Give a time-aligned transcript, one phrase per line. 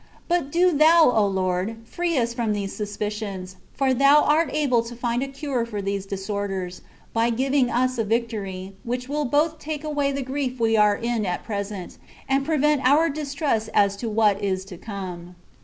[0.27, 4.95] But do thou, O Lord, free us from these suspicions, for thou art able to
[4.95, 6.81] find a cure for these disorders,
[7.13, 11.43] by giving us victory, which will both take away the grief we are in at
[11.43, 15.35] present, and prevent our distrust as to what is to come."